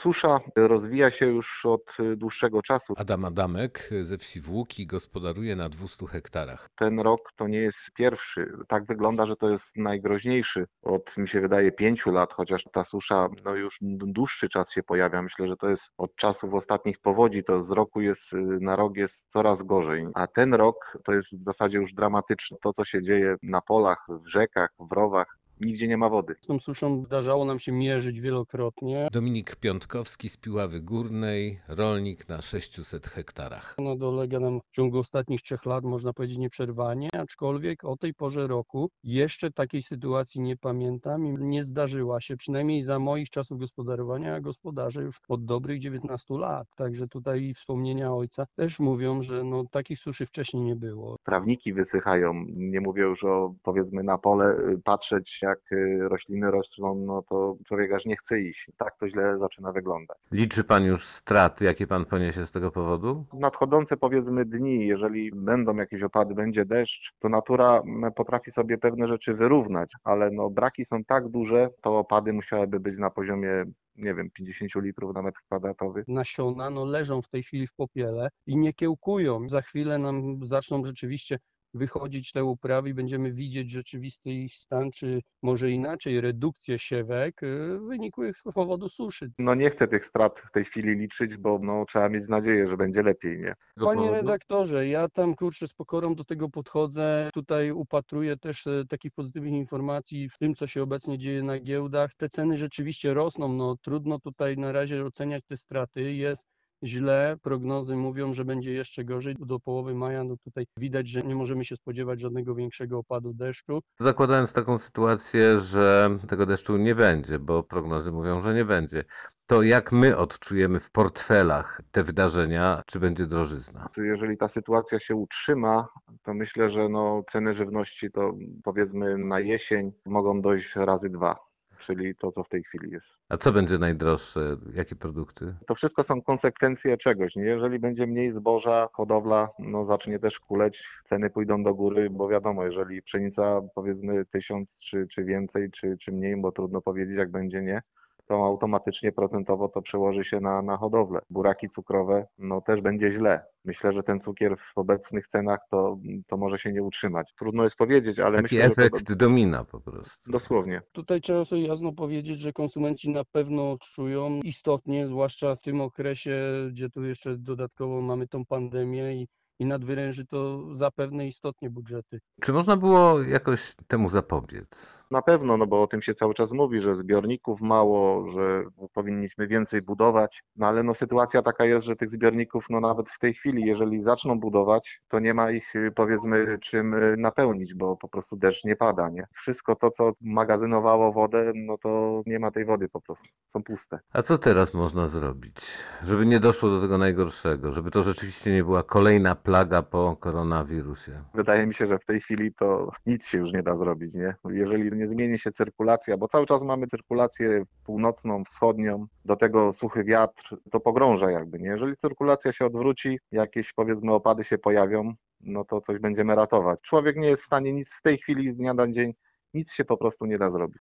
[0.00, 2.94] susza rozwija się już od dłuższego czasu.
[2.96, 6.68] Adam Adamek ze wsi Włóki gospodaruje na 200 hektarach.
[6.74, 8.52] Ten rok to nie jest pierwszy.
[8.68, 13.28] Tak wygląda, że to jest najgroźniejszy od, mi się wydaje, pięciu lat, chociaż ta susza
[13.44, 15.22] no już dłuższy czas się pojawia.
[15.22, 19.26] Myślę, że to jest od czasów ostatnich powodzi, to z roku jest na rok jest
[19.28, 20.06] coraz gorzej.
[20.14, 22.56] A ten rok to jest w zasadzie już dramatyczne.
[22.62, 26.34] To, co się dzieje na polach, w rzekach, w rowach, nigdzie nie ma wody.
[26.40, 29.08] Z tą suszą zdarzało nam się mierzyć wielokrotnie.
[29.12, 33.74] Dominik Piątkowski z Piławy Górnej, rolnik na 600 hektarach.
[33.78, 38.46] Ona dolega nam w ciągu ostatnich trzech lat, można powiedzieć, nieprzerwanie, aczkolwiek o tej porze
[38.46, 44.34] roku jeszcze takiej sytuacji nie pamiętam i nie zdarzyła się, przynajmniej za moich czasów gospodarowania,
[44.34, 46.68] a gospodarzę już od dobrych 19 lat.
[46.76, 51.16] Także tutaj wspomnienia ojca też mówią, że no, takich suszy wcześniej nie było.
[51.24, 57.56] Trawniki wysychają, nie mówię już o powiedzmy na pole patrzeć jak rośliny rosną, no to
[57.66, 58.70] człowiek aż nie chce iść.
[58.76, 60.18] Tak to źle zaczyna wyglądać.
[60.32, 63.24] Liczy pan już straty, jakie pan poniesie z tego powodu?
[63.32, 67.82] Nadchodzące powiedzmy dni, jeżeli będą jakieś opady, będzie deszcz, to natura
[68.16, 72.98] potrafi sobie pewne rzeczy wyrównać, ale no braki są tak duże, to opady musiałyby być
[72.98, 73.64] na poziomie
[73.96, 76.04] nie wiem, 50 litrów na metr kwadratowy.
[76.08, 79.48] Nasiona no, leżą w tej chwili w popiele i nie kiełkują.
[79.48, 81.38] Za chwilę nam zaczną rzeczywiście
[81.74, 87.40] wychodzić te uprawy i będziemy widzieć rzeczywisty ich stan, czy może inaczej, redukcję siewek
[87.88, 89.30] wynikłych z powodu suszy.
[89.38, 92.76] No nie chcę tych strat w tej chwili liczyć, bo no, trzeba mieć nadzieję, że
[92.76, 93.52] będzie lepiej, nie?
[93.84, 97.30] Panie redaktorze, ja tam kurczę z pokorą do tego podchodzę.
[97.34, 102.14] Tutaj upatruję też takich pozytywnych informacji w tym, co się obecnie dzieje na giełdach.
[102.14, 103.48] Te ceny rzeczywiście rosną.
[103.52, 106.12] No trudno tutaj na razie oceniać te straty.
[106.14, 106.46] Jest
[106.84, 107.36] źle.
[107.42, 109.36] Prognozy mówią, że będzie jeszcze gorzej.
[109.38, 113.80] Do połowy maja no tutaj widać, że nie możemy się spodziewać żadnego większego opadu deszczu.
[113.98, 119.04] Zakładając taką sytuację, że tego deszczu nie będzie, bo prognozy mówią, że nie będzie,
[119.46, 123.88] to jak my odczujemy w portfelach te wydarzenia, czy będzie drożyzna?
[123.96, 125.88] Jeżeli ta sytuacja się utrzyma,
[126.22, 131.49] to myślę, że no, ceny żywności to powiedzmy na jesień mogą dojść razy dwa
[131.80, 133.16] czyli to, co w tej chwili jest.
[133.28, 134.56] A co będzie najdroższe?
[134.74, 135.54] Jakie produkty?
[135.66, 137.36] To wszystko są konsekwencje czegoś.
[137.36, 137.44] Nie?
[137.44, 142.64] Jeżeli będzie mniej zboża, hodowla no, zacznie też kuleć, ceny pójdą do góry, bo wiadomo,
[142.64, 147.62] jeżeli pszenica powiedzmy tysiąc czy, czy więcej, czy, czy mniej, bo trudno powiedzieć, jak będzie
[147.62, 147.82] nie,
[148.30, 151.20] to automatycznie procentowo to przełoży się na, na hodowlę.
[151.30, 153.44] Buraki cukrowe, no też będzie źle.
[153.64, 157.34] Myślę, że ten cukier w obecnych cenach to, to może się nie utrzymać.
[157.38, 160.32] Trudno jest powiedzieć, ale Taki myślę, efekt że to, domina po prostu.
[160.32, 160.82] dosłownie.
[160.92, 166.42] Tutaj trzeba sobie jasno powiedzieć, że konsumenci na pewno odczują istotnie, zwłaszcza w tym okresie,
[166.70, 169.28] gdzie tu jeszcze dodatkowo mamy tą pandemię i
[169.60, 172.20] i nadwyręży to zapewne istotnie budżety.
[172.42, 175.04] Czy można było jakoś temu zapobiec?
[175.10, 179.46] Na pewno, no bo o tym się cały czas mówi, że zbiorników mało, że powinniśmy
[179.46, 183.34] więcej budować, no ale no sytuacja taka jest, że tych zbiorników no nawet w tej
[183.34, 188.64] chwili, jeżeli zaczną budować, to nie ma ich powiedzmy czym napełnić, bo po prostu deszcz
[188.64, 189.26] nie pada, nie?
[189.34, 193.98] Wszystko to, co magazynowało wodę, no to nie ma tej wody po prostu, są puste.
[194.12, 195.56] A co teraz można zrobić,
[196.04, 201.22] żeby nie doszło do tego najgorszego, żeby to rzeczywiście nie była kolejna plaga po koronawirusie?
[201.34, 204.34] Wydaje mi się, że w tej chwili to nic się już nie da zrobić, nie?
[204.44, 210.04] Jeżeli nie zmieni się cyrkulacja, bo cały czas mamy cyrkulację północną, wschodnią, do tego suchy
[210.04, 211.68] wiatr, to pogrąża jakby, nie?
[211.68, 216.80] Jeżeli cyrkulacja się odwróci, jakieś powiedzmy opady się pojawią, no to coś będziemy ratować.
[216.82, 219.12] Człowiek nie jest w stanie nic w tej chwili z dnia na dzień,
[219.54, 220.78] nic się po prostu nie da zrobić.